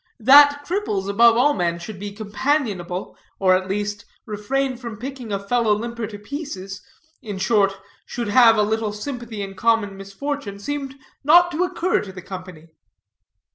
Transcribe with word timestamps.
That 0.19 0.65
cripples, 0.65 1.07
above 1.07 1.37
all 1.37 1.53
men 1.53 1.77
should 1.77 1.99
be 1.99 2.11
companionable, 2.11 3.15
or, 3.37 3.53
at 3.55 3.67
least, 3.67 4.03
refrain 4.25 4.75
from 4.75 4.97
picking 4.97 5.31
a 5.31 5.37
fellow 5.37 5.73
limper 5.75 6.07
to 6.07 6.17
pieces, 6.17 6.81
in 7.21 7.37
short, 7.37 7.73
should 8.07 8.29
have 8.29 8.57
a 8.57 8.63
little 8.63 8.93
sympathy 8.93 9.43
in 9.43 9.53
common 9.53 9.95
misfortune, 9.95 10.57
seemed 10.57 10.95
not 11.23 11.51
to 11.51 11.63
occur 11.63 12.01
to 12.01 12.11
the 12.11 12.23
company. 12.23 12.69